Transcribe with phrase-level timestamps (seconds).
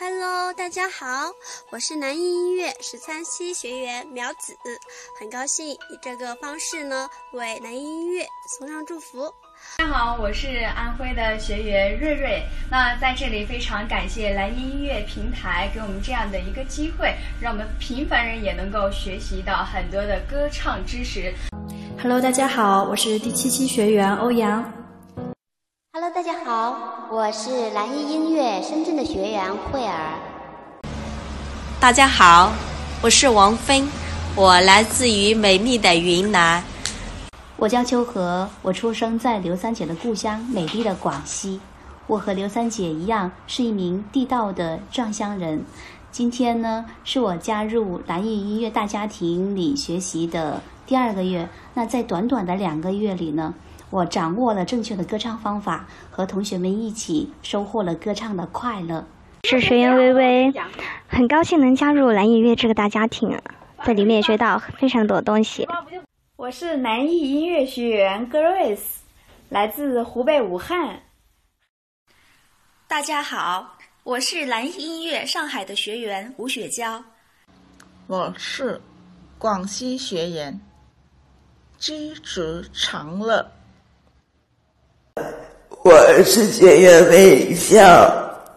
[0.00, 1.32] Hello，大家好，
[1.70, 4.56] 我是南艺音乐十三期学员苗子，
[5.18, 8.24] 很高兴以这个方式呢为南艺音乐
[8.56, 9.28] 送上祝福。
[9.78, 12.40] 大家好，我是安徽的学员瑞瑞。
[12.70, 21.34] 那在这里非常感谢蓝音音乐平台给我们这样的一个机会，让我们平凡人也能够学习到很多的歌唱知识。
[22.00, 24.62] Hello，大家好，我是第七期学员欧阳。
[25.92, 26.70] Hello，大家好，
[27.10, 30.12] 我是蓝音音乐深圳的学员慧儿。
[31.80, 32.52] 大家好，
[33.00, 33.88] 我是王芬，
[34.36, 36.62] 我来自于美丽的云南。
[37.56, 41.58] 我叫秋荷，我出生在刘三姐的故乡美丽的广西。
[42.06, 45.64] 我和刘三姐一样，是一名地道的壮乡人。
[46.12, 51.48] 今天呢，是我加入蓝艺音乐大家庭里学习的第二个月。
[51.72, 53.54] 那在短短的两个月里呢，
[53.90, 59.06] 我掌握了正确的歌唱方法，和同学们一起收获了歌唱的快乐。
[59.44, 60.52] 是学员微微，
[61.06, 63.40] 很高兴能加入蓝音乐这个大家庭，
[63.84, 65.66] 在里面也学到非常多的东西。
[66.36, 68.98] 我是南艺音乐学员 Grace，
[69.48, 71.00] 来自湖北武汉。
[72.86, 77.02] 大家好，我是蓝艺音乐上海的学员吴雪娇。
[78.06, 78.78] 我是
[79.38, 80.60] 广西学员
[81.78, 83.50] 知足常乐。
[86.08, 87.82] 我是学员微笑，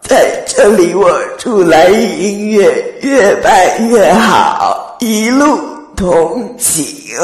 [0.00, 1.04] 在这里我
[1.38, 2.64] 祝蓝艺音乐
[3.02, 3.52] 越办
[3.90, 5.44] 越好，一路
[5.94, 7.14] 同行。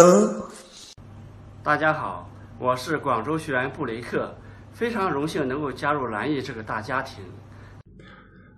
[1.64, 2.28] 大家好，
[2.60, 4.30] 我是广州学员布雷克，
[4.70, 7.24] 非常荣幸能够加入蓝艺这个大家庭。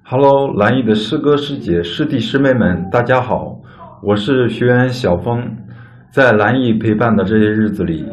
[0.03, 3.55] Hello，蓝艺的师哥师姐、师弟师妹们，大家好，
[4.03, 5.41] 我是学员小峰，
[6.13, 8.05] 在蓝艺陪伴的这些日子里，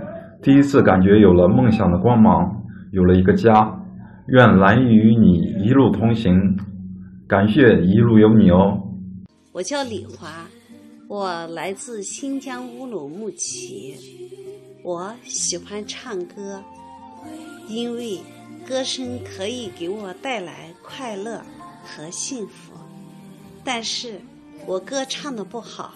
[0.43, 2.55] 第一次感觉有了梦想的光芒，
[2.91, 3.53] 有了一个家。
[4.27, 6.33] 愿蓝艺与你一路同行，
[7.27, 8.77] 感谢一路有你哦。
[9.53, 10.45] 我叫李华，
[11.07, 13.95] 我来自新疆乌鲁木齐。
[14.83, 16.61] 我喜欢唱歌，
[17.69, 18.19] 因为
[18.67, 21.41] 歌声可以给我带来快乐
[21.83, 22.73] 和幸福。
[23.63, 24.19] 但是
[24.65, 25.93] 我歌唱的不好，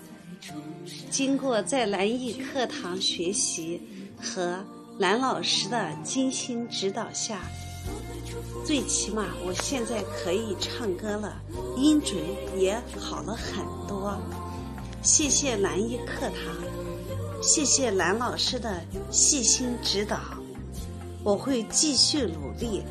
[1.09, 3.81] 经过在蓝艺课堂学习
[4.18, 4.57] 和
[5.01, 7.41] 蓝老师的精心指导下，
[8.63, 11.41] 最起码我现在可以唱歌了，
[11.75, 12.19] 音准
[12.56, 14.16] 也好了很多。
[15.01, 17.41] 谢谢蓝一课堂。
[17.41, 18.79] 谢谢蓝老师的
[19.09, 20.19] 细心指导，
[21.23, 22.83] 我会继续努力。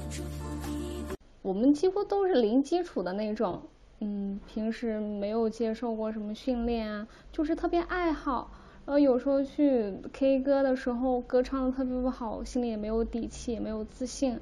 [1.42, 3.62] 我们几乎都是零基础的那种，
[4.00, 8.50] 嗯，平时没有接受过什么训练啊，就是特别爱好。
[8.86, 14.38] 然后有时候去 K 歌的时候，歌唱的特别不好，心里也没有底气，也没有自信。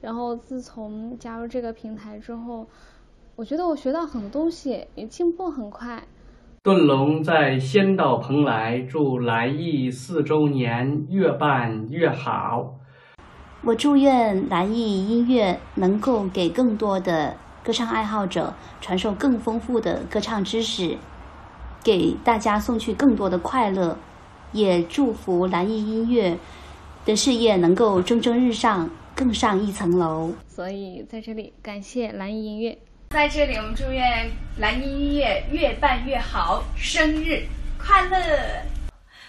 [0.00, 2.66] 然后自从加入这个平台之后，
[3.36, 6.02] 我觉得我学到很多东西，也进步很快。
[6.64, 12.74] 顿龙在仙岛蓬莱，祝来意四周年越办越好。
[13.64, 20.98] 我祝愿蓝艺音乐能够给更多的歌唱爱好者传授更丰富的歌唱知识，
[21.82, 23.96] 给大家送去更多的快乐。
[24.52, 26.36] 也祝福蓝艺音乐
[27.06, 30.30] 的事业能够蒸蒸日上，更上一层楼。
[30.46, 32.76] 所以在这里感谢蓝艺音乐。
[33.08, 37.42] 在这里，我们祝愿蓝音音乐越办越好，生日
[37.78, 38.18] 快乐！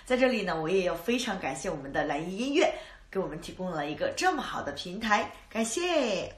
[0.04, 2.74] 在这里呢，我也要非常感谢我们的蓝音音乐，
[3.10, 6.30] 给我们提供了一个这么好的平台，感谢。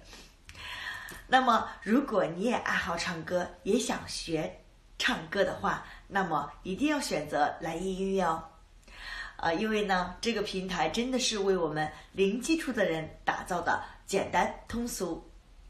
[1.27, 4.59] 那么，如果你也爱好唱歌，也想学
[5.05, 8.43] 唱歌的话，那么一定要选择蓝音音乐哦。
[9.37, 15.23] 呃，因为呢，这个平台真的是为我们零基础的人打造的，简单通俗。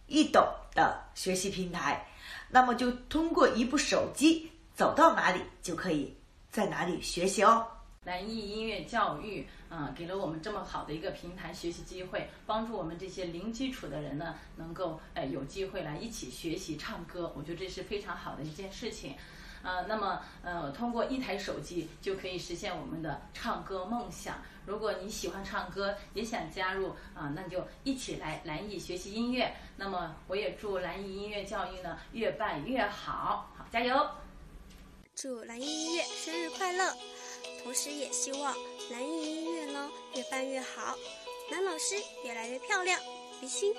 [0.08, 0.42] 易懂
[0.74, 2.08] 的学习平台，
[2.48, 6.16] 那么就通过一部手机，走到哪里就可以
[6.50, 7.68] 在哪里学习哦。
[8.06, 17.34] 蓝艺音乐教育，嗯，给了我们这么好的一个平台学习机会，帮助我们这些零基础的人呢，能够哎有机会来一起学习唱歌。
[17.36, 19.16] 我觉得这是非常好的一件事情。
[19.64, 24.36] 呃，那么呃，通过一台手机就可以实现我们的唱歌梦想。
[24.68, 29.52] 如果你喜欢唱歌，也想加入啊，那就一起来蓝艺学习音乐。
[29.78, 34.08] 那么我也祝蓝艺音乐教育呢越办越好，好加油！
[35.16, 36.94] 祝蓝艺音乐生日快乐！
[37.66, 38.56] 同时也希望
[38.92, 40.96] 蓝艺音乐呢越办越好，
[41.50, 43.00] 蓝老师越来越漂亮，
[43.42, 43.74] 比心。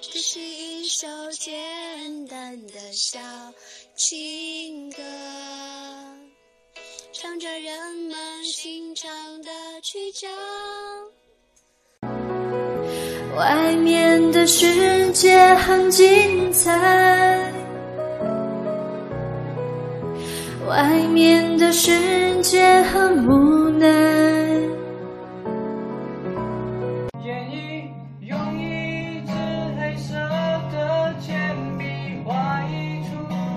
[0.00, 3.18] 这是一首简单的小
[3.96, 5.02] 情歌，
[7.12, 9.10] 唱着人们心肠
[9.42, 9.50] 的
[9.82, 10.30] 曲调。
[13.36, 17.39] 外面的世界很精彩，
[20.80, 23.86] 外面的世界很无奈。
[27.22, 27.84] 建议
[28.22, 29.30] 用一支
[29.78, 30.14] 黑色
[30.72, 31.84] 的铅笔
[32.24, 33.10] 画一出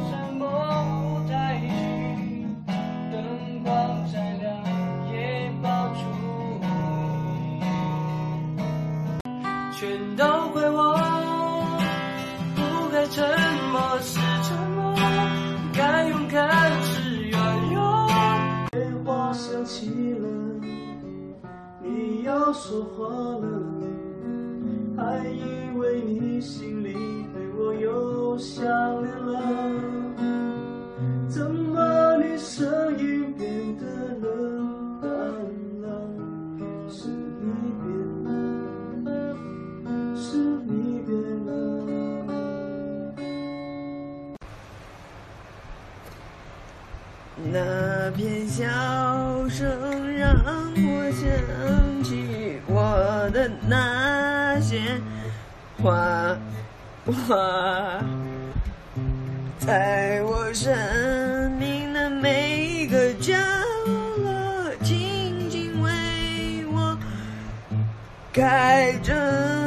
[0.10, 0.44] 什么
[0.92, 2.46] 舞台剧，
[3.10, 4.44] 灯光再亮
[5.14, 6.02] 也抱住
[6.60, 7.64] 你，
[9.72, 9.88] 全
[10.18, 10.43] 都
[22.54, 23.46] 说话了，
[24.96, 26.94] 还以为你心里
[27.34, 28.64] 对我又想
[29.02, 29.42] 念了，
[31.28, 33.86] 怎么你声音变得
[34.22, 35.10] 冷淡
[35.82, 35.86] 了？
[36.88, 37.52] 是你
[37.82, 37.90] 变
[38.24, 38.28] 了，
[40.16, 41.12] 是你变
[41.46, 41.50] 了。
[47.52, 48.64] 那片笑
[53.68, 55.00] 那些
[55.82, 56.38] 花
[57.28, 57.36] 花，
[59.60, 60.72] 在我生
[61.58, 63.34] 命的每一个角
[64.22, 65.90] 落，静静为
[66.72, 66.98] 我
[68.34, 69.63] 开着。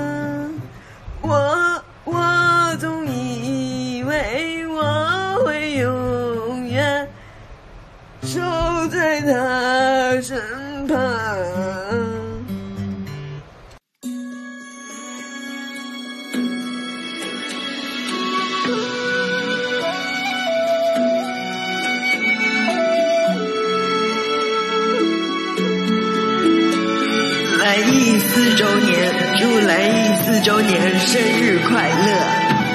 [27.58, 32.65] 来意四周年，祝来意四周年生日快乐！